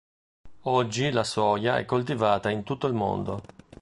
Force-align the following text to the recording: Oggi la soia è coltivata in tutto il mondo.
Oggi 0.63 1.11
la 1.11 1.23
soia 1.23 1.77
è 1.77 1.85
coltivata 1.85 2.49
in 2.49 2.63
tutto 2.63 2.87
il 2.87 2.93
mondo. 2.95 3.43